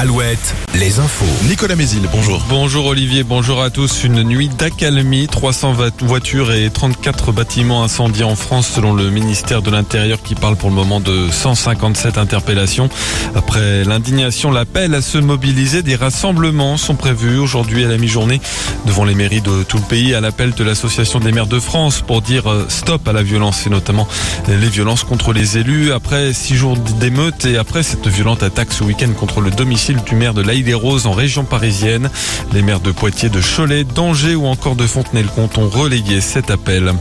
[0.00, 1.24] Alouette, les infos.
[1.48, 2.40] Nicolas Mézil, bonjour.
[2.48, 4.04] Bonjour Olivier, bonjour à tous.
[4.04, 9.72] Une nuit d'accalmie, 300 voitures et 34 bâtiments incendiés en France selon le ministère de
[9.72, 12.88] l'Intérieur qui parle pour le moment de 157 interpellations.
[13.34, 18.40] Après l'indignation, l'appel à se mobiliser, des rassemblements sont prévus aujourd'hui à la mi-journée
[18.86, 22.02] devant les mairies de tout le pays à l'appel de l'Association des maires de France
[22.06, 24.06] pour dire euh, stop à la violence et notamment
[24.46, 25.90] les violences contre les élus.
[25.90, 30.14] Après six jours d'émeutes et après cette violente attaque ce week-end contre le domicile du
[30.14, 32.10] maire de l'Aïle-des-Roses en région parisienne.
[32.52, 36.92] Les maires de Poitiers, de Cholet, d'Angers ou encore de Fontenay-le-Comte ont relayé cet appel.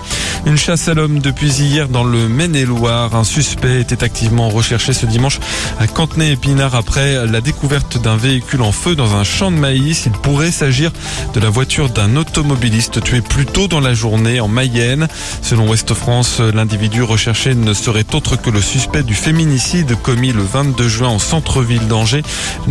[0.45, 3.15] Une chasse à l'homme depuis hier dans le Maine-et-Loire.
[3.15, 5.39] Un suspect était activement recherché ce dimanche
[5.79, 10.03] à Cantenay-Épinard après la découverte d'un véhicule en feu dans un champ de maïs.
[10.05, 10.91] Il pourrait s'agir
[11.33, 15.07] de la voiture d'un automobiliste tué plus tôt dans la journée en Mayenne.
[15.41, 20.43] Selon Ouest France, l'individu recherché ne serait autre que le suspect du féminicide commis le
[20.43, 22.23] 22 juin en centre-ville d'Angers.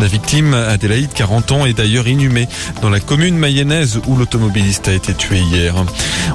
[0.07, 2.47] Victime, Adélaïde, 40 ans, est d'ailleurs inhumée
[2.81, 5.75] dans la commune mayonnaise où l'automobiliste a été tué hier.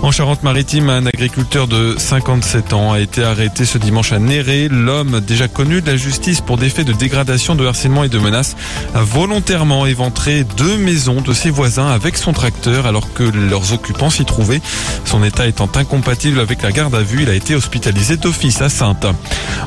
[0.02, 4.68] En Charente-Maritime, un agriculteur de 57 ans a été arrêté ce dimanche à Néré.
[4.68, 8.18] L'homme, déjà connu de la justice pour des faits de dégradation, de harcèlement et de
[8.18, 8.56] menaces,
[8.94, 14.10] a volontairement éventré deux maisons de ses voisins avec son tracteur alors que leurs occupants
[14.10, 14.60] s'y trouvaient.
[15.04, 18.68] Son état étant incompatible avec la garde à vue, il a été hospitalisé d'office à
[18.68, 19.06] Sainte.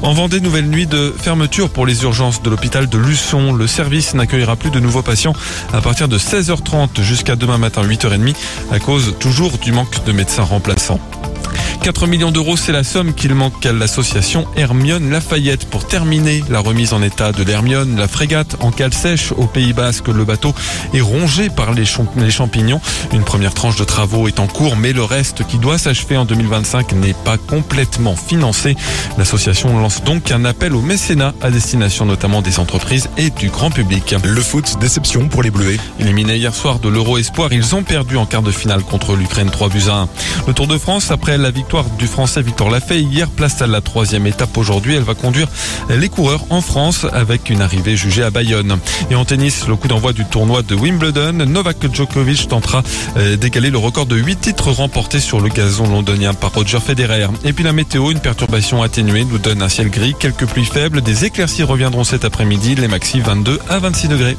[0.02, 3.54] En Vendée, nouvelle nuit de fermeture pour les urgences de l'hôpital de Luçon.
[3.54, 5.34] Le service n'accueillera plus de nouveaux patients
[5.74, 8.36] à partir de 16h30 jusqu'à demain matin 8h30
[8.72, 11.00] à cause toujours du manque de médecins remplaçants.
[11.86, 16.60] 4 millions d'euros, c'est la somme qu'il manque à l'association Hermione Lafayette pour terminer la
[16.60, 20.08] remise en état de l'Hermione, la frégate en cale sèche au Pays Basque.
[20.08, 20.56] Le bateau
[20.96, 22.82] est rongé par les, champignons.
[23.14, 26.26] Une première tranche de travaux est en cours, mais le reste qui doit s'achever en
[26.26, 28.76] 2025 n'est pas complètement financé.
[29.20, 33.70] L'association lance donc un appel au mécénat à destination notamment des entreprises et du grand
[33.70, 34.16] public.
[34.24, 35.80] Le foot, déception pour les Bleuets.
[36.00, 39.52] Éliminés hier soir de l'Euro Espoir, ils ont perdu en quart de finale contre l'Ukraine
[39.52, 40.10] 3 buts à 1.
[40.48, 43.30] Le Tour de France, après la victoire du Français Victor Lafay hier.
[43.30, 44.96] Place à la troisième étape aujourd'hui.
[44.96, 45.48] Elle va conduire
[45.90, 48.78] les coureurs en France avec une arrivée jugée à Bayonne.
[49.12, 52.82] Et en tennis, le coup d'envoi du tournoi de Wimbledon, Novak Djokovic tentera
[53.18, 57.28] euh, d'égaler le record de 8 titres remportés sur le gazon londonien par Roger Federer.
[57.44, 61.02] Et puis la météo, une perturbation atténuée nous donne un ciel gris, quelques pluies faibles,
[61.02, 64.38] des éclaircies reviendront cet après-midi, les maxi 22 à 26 degrés.